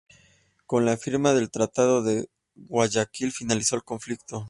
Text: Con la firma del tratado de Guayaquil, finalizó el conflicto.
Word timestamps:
Con 0.65 0.83
la 0.83 0.97
firma 0.97 1.31
del 1.35 1.51
tratado 1.51 2.01
de 2.01 2.27
Guayaquil, 2.55 3.31
finalizó 3.31 3.75
el 3.75 3.83
conflicto. 3.83 4.39